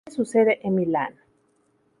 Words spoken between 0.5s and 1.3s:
en Milán.